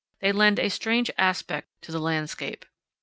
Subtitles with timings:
[0.21, 2.65] 49 lend a strange aspect to the landscape.